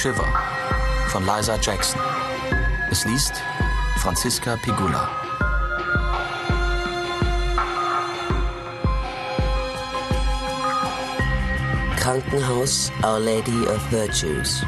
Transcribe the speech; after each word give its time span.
Shiver 0.00 0.32
von 1.08 1.26
Liza 1.26 1.58
Jackson. 1.60 2.00
Es 2.88 3.04
liest 3.04 3.32
Franziska 3.96 4.56
Pigula. 4.62 5.10
Krankenhaus 11.96 12.92
Our 13.02 13.18
Lady 13.18 13.66
of 13.66 13.80
Virtues 13.90 14.62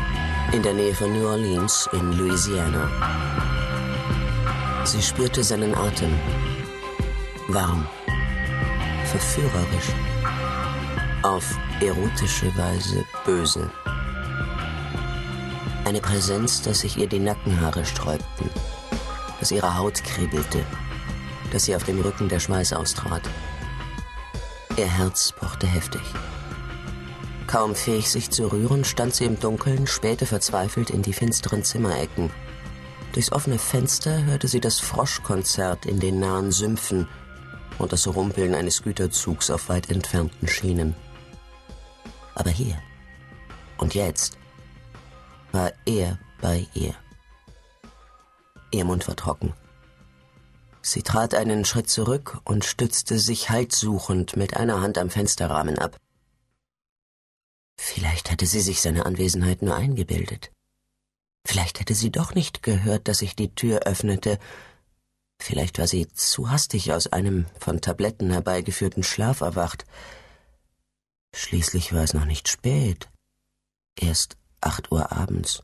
in 0.52 0.64
der 0.64 0.74
Nähe 0.74 0.92
von 0.92 1.12
New 1.12 1.28
Orleans 1.28 1.88
in 1.92 2.12
Louisiana. 2.18 2.90
Sie 4.82 5.00
spürte 5.00 5.44
seinen 5.44 5.76
Atem. 5.76 6.12
Warm, 7.46 7.86
verführerisch, 9.04 9.94
auf 11.22 11.56
erotische 11.80 12.50
Weise 12.56 13.04
böse. 13.24 13.70
Eine 15.90 16.00
Präsenz, 16.00 16.62
dass 16.62 16.82
sich 16.82 16.98
ihr 16.98 17.08
die 17.08 17.18
Nackenhaare 17.18 17.84
sträubten, 17.84 18.48
dass 19.40 19.50
ihre 19.50 19.76
Haut 19.76 20.04
kribbelte, 20.04 20.64
dass 21.50 21.64
sie 21.64 21.74
auf 21.74 21.82
dem 21.82 22.00
Rücken 22.00 22.28
der 22.28 22.38
Schweiß 22.38 22.74
austrat. 22.74 23.22
Ihr 24.76 24.86
Herz 24.86 25.32
pochte 25.32 25.66
heftig. 25.66 26.02
Kaum 27.48 27.74
fähig, 27.74 28.08
sich 28.08 28.30
zu 28.30 28.52
rühren, 28.52 28.84
stand 28.84 29.16
sie 29.16 29.24
im 29.24 29.40
Dunkeln, 29.40 29.88
spähte 29.88 30.26
verzweifelt 30.26 30.90
in 30.90 31.02
die 31.02 31.12
finsteren 31.12 31.64
Zimmerecken. 31.64 32.30
Durchs 33.12 33.32
offene 33.32 33.58
Fenster 33.58 34.22
hörte 34.26 34.46
sie 34.46 34.60
das 34.60 34.78
Froschkonzert 34.78 35.86
in 35.86 35.98
den 35.98 36.20
nahen 36.20 36.52
Sümpfen 36.52 37.08
und 37.78 37.92
das 37.92 38.06
Rumpeln 38.06 38.54
eines 38.54 38.84
Güterzugs 38.84 39.50
auf 39.50 39.68
weit 39.68 39.90
entfernten 39.90 40.46
Schienen. 40.46 40.94
Aber 42.36 42.50
hier 42.50 42.80
und 43.76 43.96
jetzt 43.96 44.38
war 45.52 45.72
er 45.86 46.18
bei 46.40 46.66
ihr. 46.74 46.94
Ihr 48.70 48.84
Mund 48.84 49.08
war 49.08 49.16
trocken. 49.16 49.54
Sie 50.82 51.02
trat 51.02 51.34
einen 51.34 51.64
Schritt 51.64 51.90
zurück 51.90 52.40
und 52.44 52.64
stützte 52.64 53.18
sich 53.18 53.50
haltsuchend 53.50 54.36
mit 54.36 54.56
einer 54.56 54.80
Hand 54.80 54.96
am 54.96 55.10
Fensterrahmen 55.10 55.78
ab. 55.78 55.98
Vielleicht 57.78 58.30
hatte 58.30 58.46
sie 58.46 58.60
sich 58.60 58.80
seine 58.80 59.06
Anwesenheit 59.06 59.62
nur 59.62 59.74
eingebildet. 59.74 60.50
Vielleicht 61.46 61.80
hätte 61.80 61.94
sie 61.94 62.10
doch 62.10 62.34
nicht 62.34 62.62
gehört, 62.62 63.08
dass 63.08 63.18
sich 63.18 63.34
die 63.34 63.54
Tür 63.54 63.80
öffnete. 63.80 64.38
Vielleicht 65.40 65.78
war 65.78 65.86
sie 65.86 66.06
zu 66.08 66.50
hastig 66.50 66.92
aus 66.92 67.06
einem 67.06 67.46
von 67.58 67.80
Tabletten 67.80 68.30
herbeigeführten 68.30 69.02
Schlaf 69.02 69.40
erwacht. 69.40 69.86
Schließlich 71.34 71.92
war 71.92 72.04
es 72.04 72.14
noch 72.14 72.26
nicht 72.26 72.48
spät. 72.48 73.08
Erst 73.98 74.36
acht 74.60 74.90
Uhr 74.92 75.12
abends. 75.12 75.62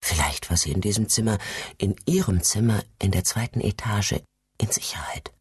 Vielleicht 0.00 0.50
war 0.50 0.56
sie 0.56 0.72
in 0.72 0.80
diesem 0.80 1.08
Zimmer, 1.08 1.38
in 1.78 1.94
ihrem 2.06 2.42
Zimmer 2.42 2.82
in 2.98 3.12
der 3.12 3.24
zweiten 3.24 3.60
Etage, 3.60 4.20
in 4.58 4.70
Sicherheit. 4.70 5.32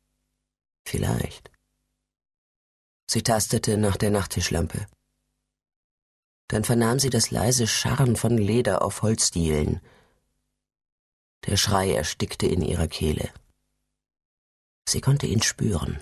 Vielleicht. 0.86 1.50
Sie 3.08 3.24
tastete 3.24 3.78
nach 3.78 3.98
der 3.98 4.12
Nachttischlampe. 4.12 4.86
Dann 6.48 6.64
vernahm 6.64 7.00
sie 7.00 7.10
das 7.10 7.32
leise 7.32 7.66
Scharren 7.66 8.16
von 8.16 8.38
Leder 8.38 8.84
auf 8.84 9.02
Holzdielen. 9.02 9.82
Der 11.48 11.58
Schrei 11.58 11.94
erstickte 11.94 12.46
in 12.46 12.62
ihrer 12.62 12.88
Kehle. 12.88 13.30
Sie 14.88 15.02
konnte 15.02 15.26
ihn 15.28 15.42
spüren, 15.42 16.00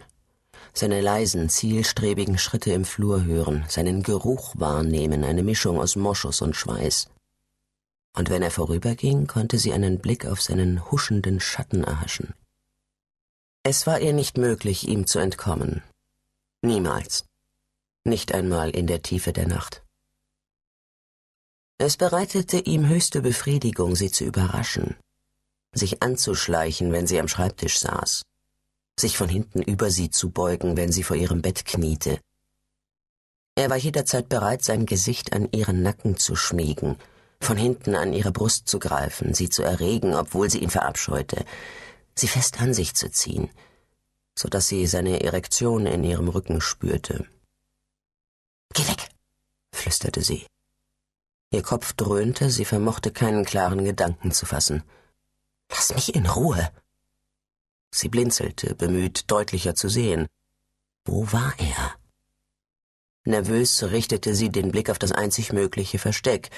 seine 0.74 1.02
leisen, 1.02 1.50
zielstrebigen 1.50 2.38
Schritte 2.38 2.72
im 2.72 2.86
Flur 2.86 3.24
hören, 3.24 3.66
seinen 3.68 4.04
Geruch 4.04 4.54
wahrnehmen, 4.58 5.24
eine 5.24 5.44
Mischung 5.44 5.80
aus 5.80 5.96
Moschus 5.96 6.42
und 6.42 6.56
Schweiß. 6.56 7.10
Und 8.16 8.30
wenn 8.30 8.42
er 8.42 8.52
vorüberging, 8.52 9.28
konnte 9.28 9.58
sie 9.58 9.74
einen 9.74 10.00
Blick 10.00 10.26
auf 10.26 10.42
seinen 10.42 10.90
huschenden 10.92 11.40
Schatten 11.40 11.84
erhaschen. 11.84 12.34
Es 13.64 13.86
war 13.86 14.00
ihr 14.00 14.14
nicht 14.14 14.38
möglich, 14.38 14.88
ihm 14.88 15.06
zu 15.06 15.20
entkommen. 15.20 15.84
Niemals. 16.62 17.26
Nicht 18.04 18.34
einmal 18.34 18.70
in 18.72 18.88
der 18.88 19.02
Tiefe 19.02 19.34
der 19.34 19.48
Nacht. 19.48 19.84
Es 21.78 21.96
bereitete 21.96 22.60
ihm 22.60 22.88
höchste 22.88 23.22
Befriedigung, 23.22 23.96
sie 23.96 24.12
zu 24.12 24.26
überraschen, 24.26 24.98
sich 25.72 26.04
anzuschleichen, 26.04 26.92
wenn 26.92 27.08
sie 27.08 27.20
am 27.20 27.30
Schreibtisch 27.30 27.80
saß, 27.80 28.24
sich 29.00 29.18
von 29.18 29.30
hinten 29.30 29.62
über 29.62 29.90
sie 29.92 30.10
zu 30.10 30.30
beugen, 30.30 30.78
wenn 30.78 30.92
sie 30.92 31.04
vor 31.04 31.16
ihrem 31.16 31.42
Bett 31.42 31.66
kniete. 31.66 32.20
Er 33.56 33.70
war 33.70 33.78
jederzeit 33.78 34.30
bereit, 34.30 34.64
sein 34.64 34.86
Gesicht 34.86 35.34
an 35.34 35.50
ihren 35.52 35.82
Nacken 35.82 36.18
zu 36.18 36.36
schmiegen, 36.36 36.98
von 37.42 37.58
hinten 37.58 37.96
an 37.96 38.14
ihre 38.14 38.32
Brust 38.32 38.68
zu 38.68 38.80
greifen, 38.80 39.34
sie 39.34 39.50
zu 39.50 39.64
erregen, 39.64 40.14
obwohl 40.14 40.50
sie 40.50 40.60
ihn 40.60 40.70
verabscheute, 40.70 41.46
sie 42.16 42.28
fest 42.28 42.62
an 42.62 42.74
sich 42.74 42.96
zu 42.96 43.10
ziehen, 43.12 43.50
so 44.38 44.48
dass 44.48 44.68
sie 44.68 44.88
seine 44.88 45.24
Erektion 45.24 45.86
in 45.86 46.04
ihrem 46.04 46.30
Rücken 46.30 46.62
spürte. 46.62 47.26
Geh 48.74 48.88
weg, 48.88 49.10
flüsterte 49.74 50.22
sie. 50.22 50.46
Ihr 51.52 51.64
Kopf 51.64 51.94
dröhnte, 51.94 52.50
sie 52.52 52.66
vermochte 52.66 53.12
keinen 53.12 53.44
klaren 53.44 53.84
Gedanken 53.84 54.32
zu 54.32 54.46
fassen. 54.46 54.84
Lass 55.72 55.94
mich 55.94 56.14
in 56.16 56.28
Ruhe. 56.28 56.70
Sie 57.92 58.10
blinzelte, 58.10 58.76
bemüht, 58.76 59.30
deutlicher 59.32 59.76
zu 59.76 59.90
sehen. 59.90 60.28
Wo 61.06 61.32
war 61.32 61.54
er? 61.58 61.96
Nervös 63.26 63.84
richtete 63.84 64.34
sie 64.36 64.50
den 64.50 64.72
Blick 64.72 64.90
auf 64.90 65.00
das 65.00 65.12
einzig 65.12 65.52
mögliche 65.54 66.00
Versteck, 66.00 66.50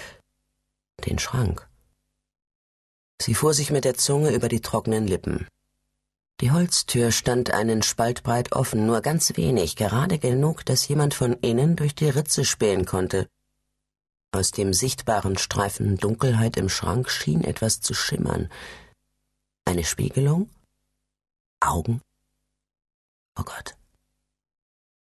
den 1.06 1.20
Schrank. 1.20 1.68
Sie 3.22 3.36
fuhr 3.36 3.54
sich 3.54 3.72
mit 3.72 3.86
der 3.86 3.96
Zunge 3.96 4.32
über 4.32 4.48
die 4.48 4.62
trockenen 4.62 5.08
Lippen. 5.08 5.48
Die 6.40 6.52
Holztür 6.52 7.12
stand 7.12 7.52
einen 7.52 7.84
Spalt 7.84 8.24
breit 8.24 8.52
offen, 8.52 8.88
nur 8.88 9.02
ganz 9.02 9.38
wenig, 9.38 9.76
gerade 9.76 10.18
genug, 10.18 10.66
dass 10.66 10.88
jemand 10.88 11.14
von 11.14 11.34
innen 11.34 11.76
durch 11.76 11.94
die 11.94 12.10
Ritze 12.10 12.46
spähen 12.46 12.86
konnte. 12.86 13.28
Aus 14.32 14.52
dem 14.52 14.74
sichtbaren 14.74 15.38
Streifen 15.38 15.98
Dunkelheit 15.98 16.58
im 16.58 16.70
Schrank 16.70 17.12
schien 17.12 17.44
etwas 17.44 17.82
zu 17.82 17.94
schimmern. 17.94 18.50
Eine 19.66 19.84
Spiegelung? 19.84 20.50
Augen? 21.62 22.02
Oh 23.38 23.44
Gott. 23.44 23.78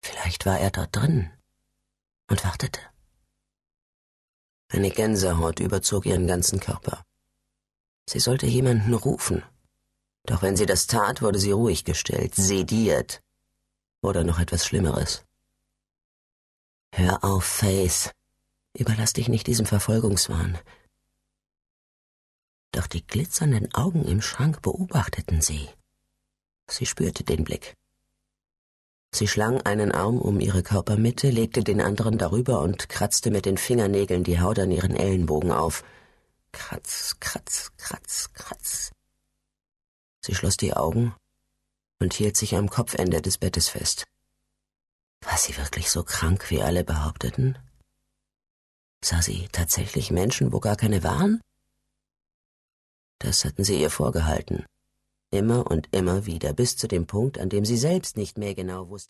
Vielleicht 0.02 0.46
war 0.46 0.60
er 0.60 0.72
dort 0.72 0.96
drin 0.96 1.32
und 2.30 2.44
wartete. 2.44 2.80
Eine 4.70 4.92
Gänsehaut 4.92 5.60
überzog 5.60 6.06
ihren 6.06 6.28
ganzen 6.28 6.60
Körper. 6.60 7.04
Sie 8.08 8.20
sollte 8.20 8.46
jemanden 8.46 8.94
rufen. 8.94 9.44
Doch 10.26 10.42
wenn 10.42 10.56
sie 10.56 10.66
das 10.66 10.88
tat, 10.88 11.22
wurde 11.22 11.40
sie 11.40 11.52
ruhig 11.52 11.84
gestellt, 11.84 12.36
sediert. 12.36 13.22
Oder 14.02 14.24
noch 14.24 14.40
etwas 14.40 14.66
Schlimmeres. 14.66 15.26
Hör 16.94 17.24
auf, 17.24 17.44
Faith, 17.44 18.12
Überlass 18.74 19.14
dich 19.14 19.28
nicht 19.28 19.48
diesem 19.48 19.66
Verfolgungswahn. 19.66 20.58
Doch 22.72 22.88
die 22.88 23.06
glitzernden 23.06 23.74
Augen 23.74 24.06
im 24.06 24.22
Schrank 24.22 24.62
beobachteten 24.62 25.42
sie. 25.42 25.70
Sie 26.72 26.86
spürte 26.86 27.24
den 27.24 27.44
Blick. 27.44 27.76
Sie 29.14 29.28
schlang 29.28 29.62
einen 29.62 29.92
Arm 29.92 30.18
um 30.18 30.40
ihre 30.40 30.64
Körpermitte, 30.64 31.30
legte 31.30 31.64
den 31.64 31.82
anderen 31.82 32.18
darüber 32.18 32.62
und 32.62 32.88
kratzte 32.88 33.30
mit 33.30 33.46
den 33.46 33.58
Fingernägeln 33.58 34.24
die 34.24 34.40
Haut 34.40 34.58
an 34.58 34.72
ihren 34.72 34.96
Ellenbogen 34.96 35.52
auf. 35.52 35.84
Kratz, 36.54 37.18
kratz, 37.20 37.72
kratz, 37.78 38.32
kratz. 38.34 38.92
Sie 40.22 40.34
schloss 40.34 40.56
die 40.56 40.74
Augen 40.74 41.14
und 42.00 42.14
hielt 42.14 42.38
sich 42.38 42.56
am 42.56 42.70
Kopfende 42.70 43.22
des 43.22 43.38
Bettes 43.38 43.68
fest. 43.68 44.06
War 45.22 45.38
sie 45.38 45.58
wirklich 45.58 45.92
so 45.92 46.04
krank, 46.04 46.50
wie 46.50 46.62
alle 46.62 46.84
behaupteten? 46.84 47.58
Sah 49.04 49.22
sie 49.22 49.50
tatsächlich 49.52 50.12
Menschen, 50.12 50.54
wo 50.54 50.60
gar 50.60 50.78
keine 50.78 51.04
waren? 51.04 51.42
Das 53.20 53.46
hatten 53.46 53.64
sie 53.64 53.80
ihr 53.80 53.90
vorgehalten. 53.90 54.66
Immer 55.34 55.72
und 55.72 55.88
immer 55.94 56.26
wieder, 56.26 56.52
bis 56.52 56.76
zu 56.76 56.90
dem 56.90 57.08
Punkt, 57.08 57.40
an 57.40 57.48
dem 57.48 57.64
sie 57.64 57.78
selbst 57.78 58.18
nicht 58.18 58.38
mehr 58.38 58.54
genau 58.54 58.90
wusste. 58.90 59.10